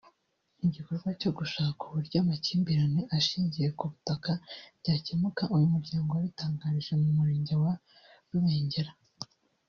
[0.65, 4.31] Igikorwa cyo gushaka uburyo amakimbirane ashingiye ku butaka
[4.79, 7.73] byakemuka uyu muryango wabitangirije mu murenge wa
[8.31, 8.91] Rubengera